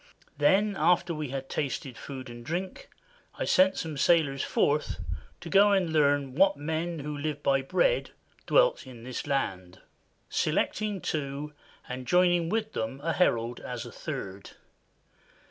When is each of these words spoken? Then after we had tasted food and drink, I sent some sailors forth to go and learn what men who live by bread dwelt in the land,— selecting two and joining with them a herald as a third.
Then 0.39 0.75
after 0.79 1.13
we 1.13 1.27
had 1.29 1.47
tasted 1.47 1.95
food 1.95 2.27
and 2.27 2.43
drink, 2.43 2.89
I 3.37 3.45
sent 3.45 3.77
some 3.77 3.97
sailors 3.97 4.41
forth 4.41 4.99
to 5.41 5.47
go 5.47 5.73
and 5.73 5.93
learn 5.93 6.33
what 6.33 6.57
men 6.57 6.97
who 7.01 7.15
live 7.15 7.43
by 7.43 7.61
bread 7.61 8.09
dwelt 8.47 8.87
in 8.87 9.03
the 9.03 9.15
land,— 9.27 9.79
selecting 10.27 11.01
two 11.01 11.53
and 11.87 12.07
joining 12.07 12.49
with 12.49 12.73
them 12.73 12.99
a 13.03 13.13
herald 13.13 13.59
as 13.59 13.85
a 13.85 13.91
third. 13.91 14.49